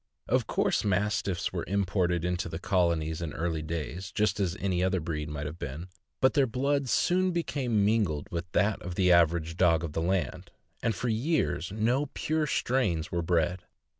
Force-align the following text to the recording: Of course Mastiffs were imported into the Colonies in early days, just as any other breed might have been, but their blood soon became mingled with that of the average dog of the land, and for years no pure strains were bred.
Of 0.27 0.47
course 0.47 0.83
Mastiffs 0.83 1.53
were 1.53 1.63
imported 1.67 2.25
into 2.25 2.49
the 2.49 2.57
Colonies 2.57 3.21
in 3.21 3.33
early 3.33 3.61
days, 3.61 4.11
just 4.11 4.39
as 4.39 4.57
any 4.59 4.83
other 4.83 4.99
breed 4.99 5.29
might 5.29 5.45
have 5.45 5.59
been, 5.59 5.89
but 6.21 6.33
their 6.33 6.47
blood 6.47 6.89
soon 6.89 7.29
became 7.29 7.85
mingled 7.85 8.27
with 8.31 8.51
that 8.53 8.81
of 8.81 8.95
the 8.95 9.11
average 9.11 9.57
dog 9.57 9.83
of 9.83 9.93
the 9.93 10.01
land, 10.01 10.49
and 10.81 10.95
for 10.95 11.07
years 11.07 11.71
no 11.71 12.07
pure 12.15 12.47
strains 12.47 13.11
were 13.11 13.21
bred. 13.21 13.61